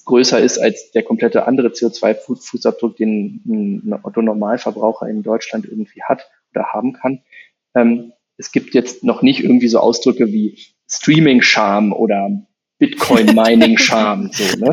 [0.06, 6.72] größer ist als der komplette andere CO2-Fußabdruck, den ein Otto-Normalverbraucher in Deutschland irgendwie hat oder
[6.72, 7.22] haben kann.
[7.74, 12.42] Ähm, es gibt jetzt noch nicht irgendwie so Ausdrücke wie Streaming-Charme oder
[12.79, 14.31] Bitcoin-Mining-Charme.
[14.33, 14.70] so, ne?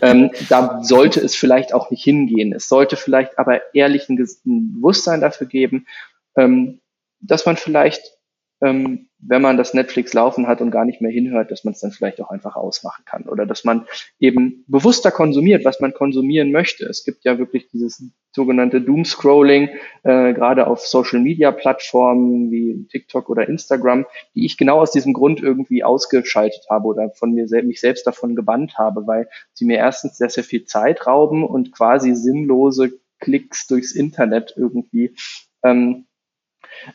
[0.00, 2.54] ähm, da sollte es vielleicht auch nicht hingehen.
[2.54, 5.86] Es sollte vielleicht aber ehrlich ein, Bewusstsein dafür geben,
[6.36, 6.80] ähm,
[7.20, 8.02] dass man vielleicht
[8.62, 11.80] ähm, wenn man das Netflix laufen hat und gar nicht mehr hinhört, dass man es
[11.80, 13.86] dann vielleicht auch einfach ausmachen kann oder dass man
[14.18, 16.86] eben bewusster konsumiert, was man konsumieren möchte.
[16.86, 18.02] Es gibt ja wirklich dieses
[18.32, 19.70] sogenannte Doom-Scrolling,
[20.02, 25.82] äh, gerade auf Social-Media-Plattformen wie TikTok oder Instagram, die ich genau aus diesem Grund irgendwie
[25.82, 30.16] ausgeschaltet habe oder von mir sel mich selbst davon gebannt habe, weil sie mir erstens
[30.16, 35.14] sehr, sehr viel Zeit rauben und quasi sinnlose Klicks durchs Internet irgendwie
[35.62, 36.06] ähm,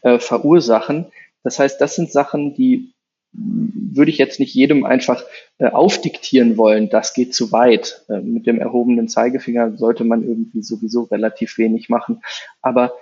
[0.01, 1.07] äh, verursachen.
[1.43, 2.94] Das heißt, das sind Sachen, die
[3.37, 5.23] würde ich jetzt nicht jedem einfach
[5.57, 8.03] äh, aufdiktieren wollen, das geht zu weit.
[8.09, 12.21] Äh, mit dem erhobenen Zeigefinger sollte man irgendwie sowieso relativ wenig machen.
[12.61, 12.93] Aber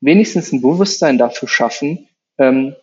[0.00, 2.74] wenigstens ein Bewusstsein dafür schaffen, ähm,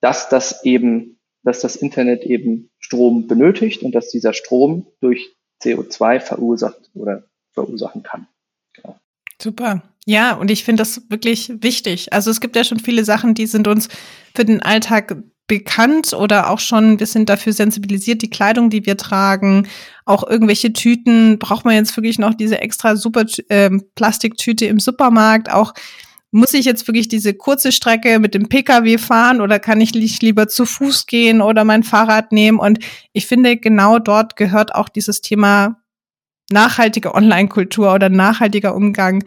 [0.00, 6.20] dass das eben, dass das Internet eben Strom benötigt und dass dieser Strom durch CO2
[6.20, 8.26] verursacht oder verursachen kann.
[8.74, 8.96] Genau.
[9.40, 9.82] Super.
[10.06, 12.12] Ja, und ich finde das wirklich wichtig.
[12.12, 13.88] Also es gibt ja schon viele Sachen, die sind uns
[14.34, 15.16] für den Alltag
[15.50, 19.66] bekannt oder auch schon, wir sind dafür sensibilisiert, die Kleidung, die wir tragen,
[20.04, 25.50] auch irgendwelche Tüten, braucht man jetzt wirklich noch diese extra super äh, Plastiktüte im Supermarkt,
[25.50, 25.74] auch
[26.30, 30.46] muss ich jetzt wirklich diese kurze Strecke mit dem Pkw fahren oder kann ich lieber
[30.46, 32.60] zu Fuß gehen oder mein Fahrrad nehmen?
[32.60, 32.78] Und
[33.12, 35.80] ich finde, genau dort gehört auch dieses Thema
[36.52, 39.24] nachhaltige Online-Kultur oder nachhaltiger Umgang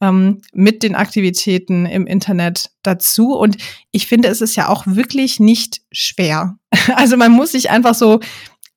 [0.00, 3.36] ähm, mit den Aktivitäten im Internet dazu.
[3.36, 3.56] Und
[3.90, 6.58] ich finde, es ist ja auch wirklich nicht schwer.
[6.94, 8.20] Also man muss sich einfach so,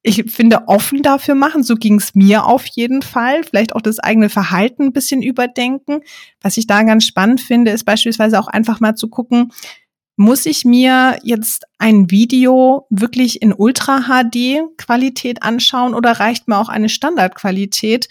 [0.04, 1.64] ich finde, offen dafür machen.
[1.64, 3.44] So ging es mir auf jeden Fall.
[3.44, 6.02] Vielleicht auch das eigene Verhalten ein bisschen überdenken.
[6.42, 9.52] Was ich da ganz spannend finde, ist beispielsweise auch einfach mal zu gucken,
[10.18, 16.58] muss ich mir jetzt ein Video wirklich in Ultra HD Qualität anschauen oder reicht mir
[16.58, 18.08] auch eine Standardqualität?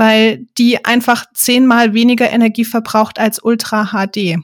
[0.00, 4.38] Weil die einfach zehnmal weniger Energie verbraucht als Ultra HD.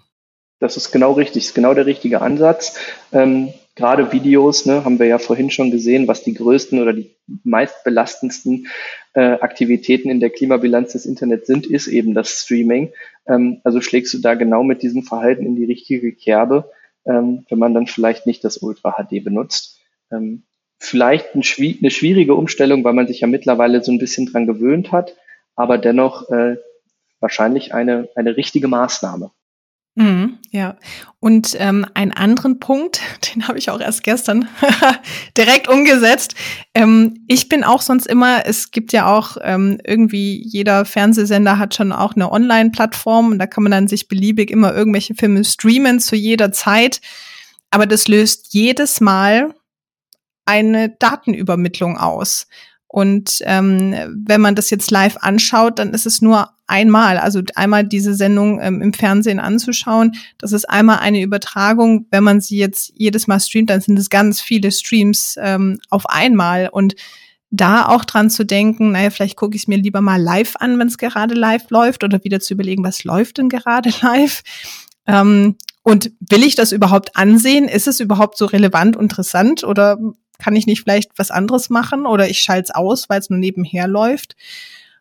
[0.59, 2.79] Das ist genau richtig, ist genau der richtige Ansatz.
[3.11, 7.11] Ähm, gerade Videos, ne, haben wir ja vorhin schon gesehen, was die größten oder die
[7.45, 8.67] meistbelastendsten
[9.15, 12.93] äh, Aktivitäten in der Klimabilanz des Internets sind, ist eben das Streaming.
[13.27, 16.71] Ähm, also schlägst du da genau mit diesem Verhalten in die richtige Kerbe,
[17.07, 19.81] ähm, wenn man dann vielleicht nicht das Ultra HD benutzt.
[20.13, 20.43] Ähm,
[20.79, 24.93] vielleicht ein, eine schwierige Umstellung, weil man sich ja mittlerweile so ein bisschen dran gewöhnt
[24.93, 25.15] hat
[25.57, 26.57] aber dennoch äh,
[27.21, 29.31] wahrscheinlich eine, eine richtige Maßnahme.
[29.99, 30.77] Mhm, ja,
[31.21, 33.01] und ähm, einen anderen Punkt,
[33.35, 34.47] den habe ich auch erst gestern
[35.39, 36.35] direkt umgesetzt.
[36.75, 41.75] Ähm, ich bin auch sonst immer, es gibt ja auch ähm, irgendwie, jeder Fernsehsender hat
[41.75, 45.99] schon auch eine Online-Plattform und da kann man dann sich beliebig immer irgendwelche Filme streamen
[45.99, 47.01] zu jeder Zeit.
[47.71, 49.55] Aber das löst jedes Mal
[50.45, 52.47] eine Datenübermittlung aus.
[52.97, 57.85] Und ähm, wenn man das jetzt live anschaut, dann ist es nur einmal, also einmal
[57.85, 60.15] diese Sendung ähm, im Fernsehen anzuschauen.
[60.39, 62.07] Das ist einmal eine Übertragung.
[62.11, 66.09] Wenn man sie jetzt jedes Mal streamt, dann sind es ganz viele Streams ähm, auf
[66.09, 66.71] einmal.
[66.73, 66.97] Und
[67.51, 70.79] da auch dran zu denken, naja, vielleicht gucke ich es mir lieber mal live an,
[70.79, 74.43] wenn es gerade live läuft, oder wieder zu überlegen, was läuft denn gerade live.
[75.07, 77.69] Ähm, und will ich das überhaupt ansehen?
[77.69, 79.99] Ist es überhaupt so relevant, interessant oder
[80.39, 83.39] kann ich nicht vielleicht was anderes machen oder ich schalte es aus, weil es nur
[83.39, 84.37] nebenher läuft.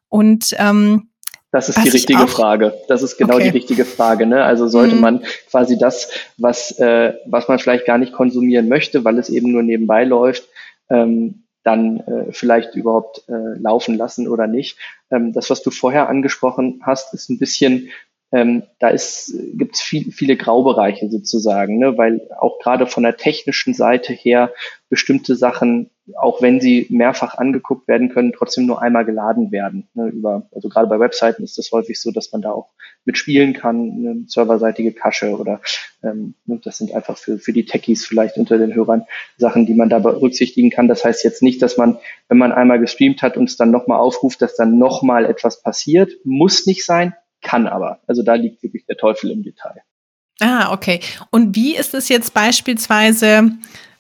[0.10, 1.10] Und ähm,
[1.56, 2.74] das ist die richtige Frage.
[2.90, 3.46] Das ist genau okay.
[3.46, 4.26] die richtige Frage.
[4.26, 4.44] Ne?
[4.44, 5.02] Also sollte mhm.
[5.02, 9.52] man quasi das, was, äh, was man vielleicht gar nicht konsumieren möchte, weil es eben
[9.52, 10.44] nur nebenbei läuft,
[10.90, 14.78] ähm, dann äh, vielleicht überhaupt äh, laufen lassen oder nicht.
[15.10, 17.90] Ähm, das, was du vorher angesprochen hast, ist ein bisschen
[18.36, 21.98] ähm, da gibt es viel, viele Graubereiche sozusagen, ne?
[21.98, 24.52] weil auch gerade von der technischen Seite her
[24.90, 29.88] bestimmte Sachen, auch wenn sie mehrfach angeguckt werden können, trotzdem nur einmal geladen werden.
[29.94, 30.10] Ne?
[30.10, 32.72] Über, also gerade bei Webseiten ist das häufig so, dass man da auch
[33.06, 35.62] mitspielen kann, eine serverseitige Cache oder
[36.04, 36.60] ähm, ne?
[36.62, 39.06] das sind einfach für, für die Techies vielleicht unter den Hörern
[39.38, 40.90] Sachen, die man da berücksichtigen kann.
[40.90, 44.00] Das heißt jetzt nicht, dass man, wenn man einmal gestreamt hat und es dann nochmal
[44.00, 46.12] aufruft, dass dann nochmal etwas passiert.
[46.26, 47.14] Muss nicht sein,
[47.46, 48.00] kann aber.
[48.08, 49.82] Also da liegt wirklich der Teufel im Detail.
[50.42, 51.00] Ah, okay.
[51.32, 53.52] Und wie ist es jetzt beispielsweise,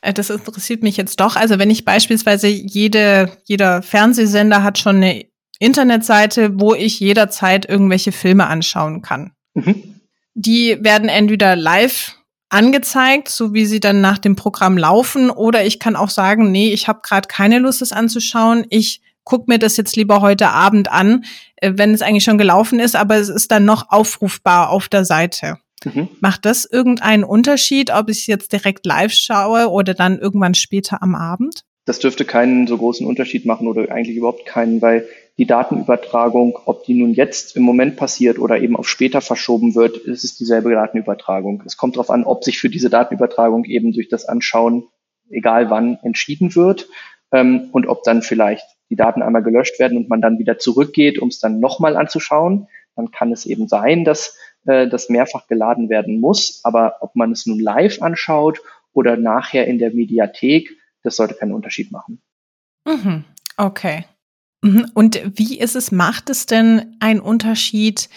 [0.01, 4.97] äh, das interessiert mich jetzt doch, also wenn ich beispielsweise jede, jeder Fernsehsender hat schon
[4.97, 5.25] eine
[5.59, 9.31] Internetseite, wo ich jederzeit irgendwelche Filme anschauen kann.
[9.53, 10.01] Mhm.
[10.33, 12.15] Die werden entweder live
[12.49, 16.73] angezeigt, so wie sie dann nach dem Programm laufen, oder ich kann auch sagen, nee,
[16.73, 18.65] ich habe gerade keine Lust, es anzuschauen.
[18.69, 21.25] Ich guck mir das jetzt lieber heute Abend an,
[21.57, 25.03] äh, wenn es eigentlich schon gelaufen ist, aber es ist dann noch aufrufbar auf der
[25.03, 25.57] Seite.
[25.83, 26.07] Mhm.
[26.21, 31.15] Macht das irgendeinen Unterschied, ob ich jetzt direkt live schaue oder dann irgendwann später am
[31.15, 31.65] Abend?
[31.85, 35.07] Das dürfte keinen so großen Unterschied machen oder eigentlich überhaupt keinen, weil
[35.37, 39.97] die Datenübertragung, ob die nun jetzt im Moment passiert oder eben auf später verschoben wird,
[39.97, 41.61] ist es dieselbe Datenübertragung.
[41.65, 44.87] Es kommt darauf an, ob sich für diese Datenübertragung eben durch das Anschauen,
[45.29, 46.87] egal wann, entschieden wird
[47.31, 51.19] ähm, und ob dann vielleicht die Daten einmal gelöscht werden und man dann wieder zurückgeht,
[51.19, 55.89] um es dann nochmal anzuschauen, dann kann es eben sein, dass äh, das mehrfach geladen
[55.89, 56.61] werden muss.
[56.63, 58.61] Aber ob man es nun live anschaut
[58.93, 60.69] oder nachher in der Mediathek,
[61.03, 62.21] das sollte keinen Unterschied machen.
[62.85, 63.25] Mhm.
[63.57, 64.05] Okay.
[64.61, 64.89] Mhm.
[64.93, 68.09] Und wie ist es, macht es denn einen Unterschied?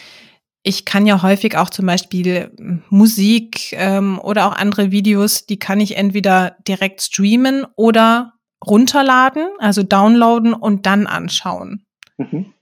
[0.63, 2.51] Ich kann ja häufig auch zum Beispiel
[2.91, 8.35] Musik ähm, oder auch andere Videos, die kann ich entweder direkt streamen oder
[8.67, 11.87] runterladen, also downloaden und dann anschauen.
[12.17, 12.53] Mhm.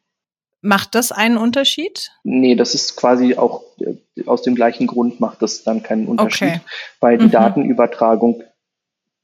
[0.62, 2.10] Macht das einen Unterschied?
[2.24, 6.48] Nee, das ist quasi auch äh, aus dem gleichen Grund macht das dann keinen Unterschied,
[6.48, 6.60] okay.
[7.00, 7.30] weil die mhm.
[7.32, 8.42] Datenübertragung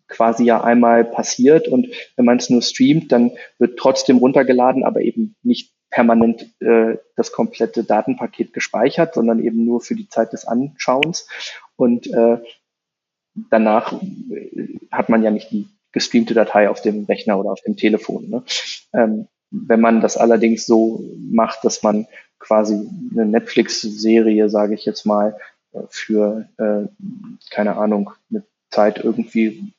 [0.08, 5.00] quasi ja einmal passiert und wenn man es nur streamt, dann wird trotzdem runtergeladen, aber
[5.00, 10.44] eben nicht permanent äh, das komplette Datenpaket gespeichert, sondern eben nur für die Zeit des
[10.44, 11.28] Anschauens.
[11.76, 12.38] Und äh,
[13.50, 17.76] danach äh, hat man ja nicht die gestreamte Datei auf dem Rechner oder auf dem
[17.76, 18.28] Telefon.
[18.28, 18.42] Ne?
[18.94, 22.06] Ähm, wenn man das allerdings so macht, dass man
[22.38, 25.36] quasi eine Netflix-Serie, sage ich jetzt mal,
[25.72, 26.88] äh, für, äh,
[27.50, 29.72] keine Ahnung, eine Zeit irgendwie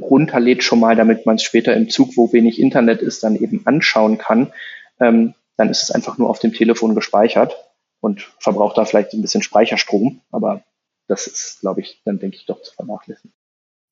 [0.00, 3.66] runterlädt schon mal, damit man es später im Zug, wo wenig Internet ist, dann eben
[3.66, 4.52] anschauen kann,
[4.98, 7.54] ähm, dann ist es einfach nur auf dem Telefon gespeichert
[8.00, 10.62] und verbraucht da vielleicht ein bisschen Speicherstrom, aber
[11.06, 13.32] das ist, glaube ich, dann denke ich doch zu vernachlässigen.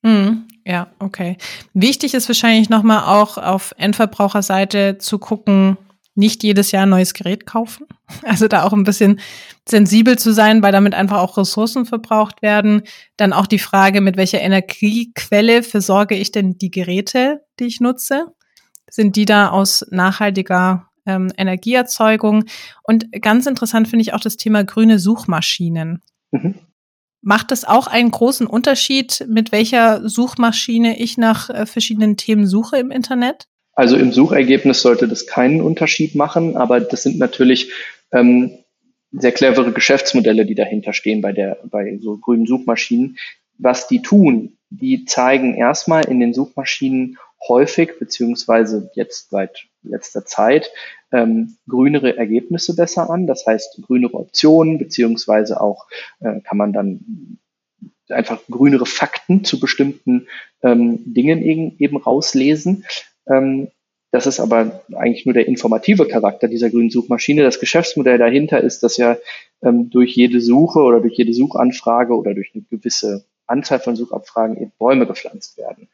[0.04, 1.38] Hm, ja, okay.
[1.72, 5.78] Wichtig ist wahrscheinlich nochmal auch auf Endverbraucherseite zu gucken,
[6.14, 7.86] nicht jedes Jahr ein neues Gerät kaufen.
[8.22, 9.20] Also da auch ein bisschen
[9.68, 12.82] sensibel zu sein, weil damit einfach auch Ressourcen verbraucht werden.
[13.18, 18.28] Dann auch die Frage, mit welcher Energiequelle versorge ich denn die Geräte, die ich nutze?
[18.90, 22.44] Sind die da aus nachhaltiger ähm, Energieerzeugung?
[22.82, 26.02] Und ganz interessant finde ich auch das Thema grüne Suchmaschinen.
[26.30, 26.54] Mhm.
[27.20, 32.78] Macht es auch einen großen Unterschied, mit welcher Suchmaschine ich nach äh, verschiedenen Themen suche
[32.78, 33.48] im Internet?
[33.72, 37.72] Also im Suchergebnis sollte das keinen Unterschied machen, aber das sind natürlich
[38.12, 38.58] ähm,
[39.12, 43.18] sehr clevere Geschäftsmodelle, die dahinter stehen bei der, bei so grünen Suchmaschinen.
[43.58, 50.70] Was die tun, die zeigen erstmal in den Suchmaschinen häufig, beziehungsweise jetzt seit letzter Zeit,
[51.12, 53.26] ähm, grünere Ergebnisse besser an.
[53.26, 55.86] Das heißt, grünere Optionen, beziehungsweise auch
[56.20, 57.38] äh, kann man dann
[58.08, 60.26] einfach grünere Fakten zu bestimmten
[60.62, 62.84] ähm, Dingen eben, eben rauslesen.
[63.26, 63.68] Ähm,
[64.10, 67.42] das ist aber eigentlich nur der informative Charakter dieser grünen Suchmaschine.
[67.42, 69.18] Das Geschäftsmodell dahinter ist, dass ja
[69.62, 74.56] ähm, durch jede Suche oder durch jede Suchanfrage oder durch eine gewisse Anzahl von Suchabfragen
[74.56, 75.88] eben Bäume gepflanzt werden.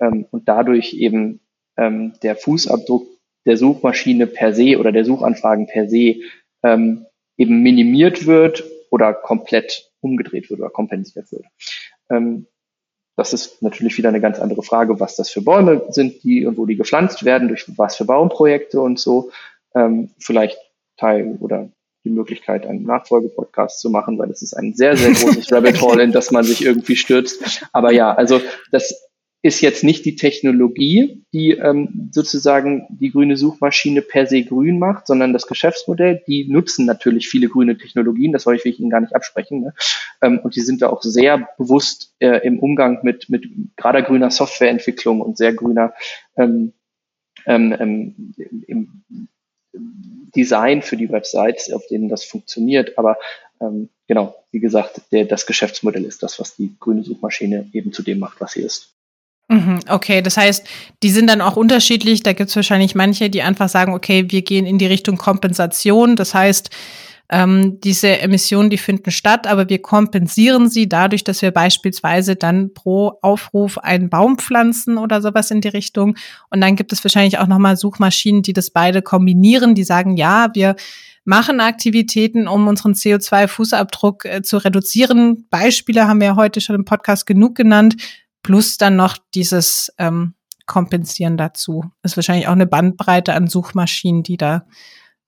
[0.00, 1.40] Ähm, und dadurch eben
[1.76, 3.06] ähm, der Fußabdruck
[3.46, 6.16] der Suchmaschine per se oder der Suchanfragen per se
[6.62, 11.44] ähm, eben minimiert wird oder komplett umgedreht wird oder kompensiert wird.
[12.10, 12.46] Ähm,
[13.16, 16.58] das ist natürlich wieder eine ganz andere Frage, was das für Bäume sind, die und
[16.58, 19.30] wo die gepflanzt werden, durch was für Baumprojekte und so.
[19.74, 20.58] Ähm, vielleicht
[20.96, 21.68] Teil oder
[22.04, 26.02] die Möglichkeit, einen Nachfolgepodcast zu machen, weil es ist ein sehr, sehr großes Rabbit Hole,
[26.02, 27.66] in das man sich irgendwie stürzt.
[27.72, 28.40] Aber ja, also
[28.70, 29.08] das
[29.44, 35.06] ist jetzt nicht die Technologie, die ähm, sozusagen die grüne Suchmaschine per se grün macht,
[35.06, 36.22] sondern das Geschäftsmodell.
[36.26, 39.60] Die nutzen natürlich viele grüne Technologien, das wollte ich Ihnen gar nicht absprechen.
[39.60, 39.74] Ne?
[40.22, 44.30] Ähm, und die sind da auch sehr bewusst äh, im Umgang mit, mit gerade grüner
[44.30, 45.92] Softwareentwicklung und sehr grüner
[46.38, 46.72] ähm,
[47.44, 48.34] ähm, ähm
[48.66, 49.28] im
[50.34, 52.96] Design für die Websites, auf denen das funktioniert.
[52.96, 53.18] Aber
[53.60, 58.02] ähm, genau, wie gesagt, der, das Geschäftsmodell ist das, was die grüne Suchmaschine eben zu
[58.02, 58.93] dem macht, was sie ist.
[59.48, 60.66] Mhm, okay, das heißt,
[61.02, 62.22] die sind dann auch unterschiedlich.
[62.22, 66.16] Da gibt es wahrscheinlich manche, die einfach sagen, okay, wir gehen in die Richtung Kompensation.
[66.16, 66.70] Das heißt,
[67.30, 72.72] ähm, diese Emissionen, die finden statt, aber wir kompensieren sie dadurch, dass wir beispielsweise dann
[72.74, 76.16] pro Aufruf einen Baum pflanzen oder sowas in die Richtung.
[76.50, 80.48] Und dann gibt es wahrscheinlich auch nochmal Suchmaschinen, die das beide kombinieren, die sagen, ja,
[80.54, 80.76] wir
[81.24, 85.46] machen Aktivitäten, um unseren CO2-Fußabdruck äh, zu reduzieren.
[85.48, 87.96] Beispiele haben wir ja heute schon im Podcast genug genannt
[88.44, 90.34] plus dann noch dieses ähm,
[90.66, 91.84] Kompensieren dazu.
[92.04, 94.66] Ist wahrscheinlich auch eine Bandbreite an Suchmaschinen, die da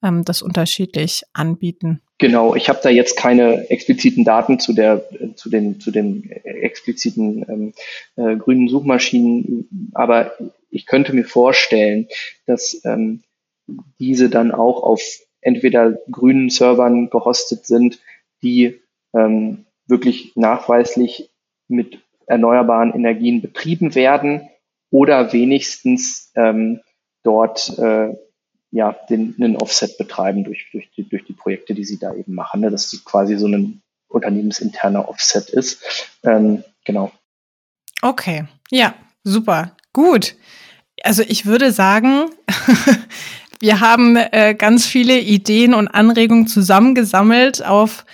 [0.02, 2.00] ähm, das unterschiedlich anbieten.
[2.18, 5.04] Genau, ich habe da jetzt keine expliziten Daten zu der
[5.34, 7.72] zu den zu den expliziten ähm,
[8.16, 10.32] äh, grünen Suchmaschinen, aber
[10.70, 12.08] ich könnte mir vorstellen,
[12.46, 13.22] dass ähm,
[13.98, 15.02] diese dann auch auf
[15.42, 17.98] entweder grünen Servern gehostet sind,
[18.42, 18.80] die
[19.14, 21.30] ähm, wirklich nachweislich
[21.68, 24.49] mit erneuerbaren Energien betrieben werden
[24.91, 26.81] oder wenigstens ähm,
[27.22, 28.14] dort äh,
[28.70, 32.35] ja, den, einen Offset betreiben durch, durch, die, durch die Projekte, die sie da eben
[32.35, 32.61] machen.
[32.61, 32.70] Ne?
[32.70, 35.83] Dass es quasi so ein unternehmensinterner Offset ist.
[36.22, 37.12] Ähm, genau.
[38.03, 40.37] Okay, ja, super, gut.
[41.03, 42.31] Also ich würde sagen,
[43.61, 48.05] wir haben äh, ganz viele Ideen und Anregungen zusammengesammelt auf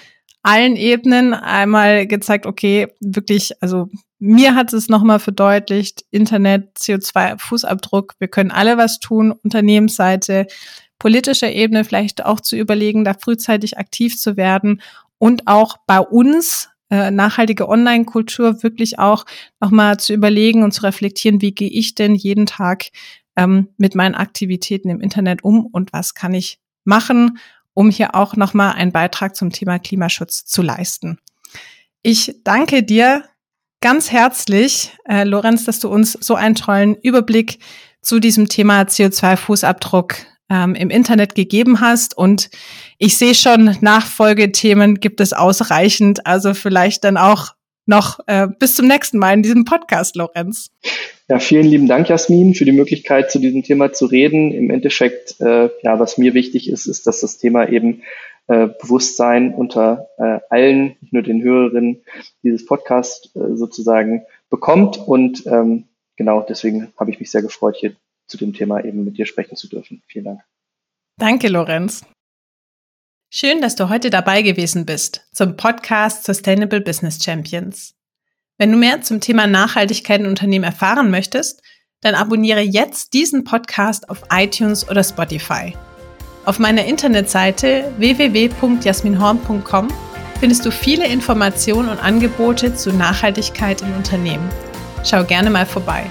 [0.43, 3.88] allen Ebenen einmal gezeigt, okay, wirklich, also
[4.18, 10.47] mir hat es nochmal verdeutlicht, Internet, CO2-Fußabdruck, wir können alle was tun, Unternehmensseite,
[10.99, 14.80] politischer Ebene vielleicht auch zu überlegen, da frühzeitig aktiv zu werden
[15.18, 19.24] und auch bei uns äh, nachhaltige Online-Kultur wirklich auch
[19.61, 22.90] nochmal zu überlegen und zu reflektieren, wie gehe ich denn jeden Tag
[23.36, 27.38] ähm, mit meinen Aktivitäten im Internet um und was kann ich machen,
[27.75, 31.18] um hier auch nochmal einen Beitrag zum Thema Klimaschutz zu leisten.
[32.03, 33.25] Ich danke dir
[33.81, 37.59] ganz herzlich, äh, Lorenz, dass du uns so einen tollen Überblick
[38.01, 40.14] zu diesem Thema CO2-Fußabdruck
[40.51, 42.16] ähm, im Internet gegeben hast.
[42.16, 42.51] Und
[42.99, 46.27] ich sehe schon, Nachfolgethemen gibt es ausreichend.
[46.27, 47.55] Also vielleicht dann auch
[47.87, 50.70] noch äh, bis zum nächsten Mal in diesem Podcast, Lorenz.
[51.29, 54.53] Ja, vielen lieben Dank, Jasmin, für die Möglichkeit, zu diesem Thema zu reden.
[54.53, 58.03] Im Endeffekt, äh, ja, was mir wichtig ist, ist, dass das Thema eben
[58.49, 62.03] äh, Bewusstsein unter äh, allen, nicht nur den Hörerinnen
[62.43, 64.99] dieses Podcasts äh, sozusagen bekommt.
[64.99, 65.85] Und ähm,
[66.16, 67.95] genau deswegen habe ich mich sehr gefreut, hier
[68.27, 70.03] zu dem Thema eben mit dir sprechen zu dürfen.
[70.07, 70.41] Vielen Dank.
[71.18, 72.05] Danke, Lorenz.
[73.33, 77.95] Schön, dass du heute dabei gewesen bist zum Podcast Sustainable Business Champions.
[78.59, 81.62] Wenn du mehr zum Thema Nachhaltigkeit in Unternehmen erfahren möchtest,
[82.00, 85.74] dann abonniere jetzt diesen Podcast auf iTunes oder Spotify.
[86.44, 89.88] Auf meiner Internetseite www.jasminhorn.com
[90.40, 94.48] findest du viele Informationen und Angebote zu Nachhaltigkeit in Unternehmen.
[95.05, 96.05] Schau gerne mal vorbei.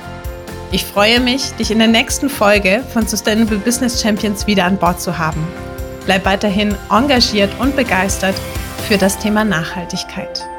[0.72, 5.02] Ich freue mich, dich in der nächsten Folge von Sustainable Business Champions wieder an Bord
[5.02, 5.46] zu haben.
[6.06, 8.36] Bleib weiterhin engagiert und begeistert
[8.88, 10.51] für das Thema Nachhaltigkeit.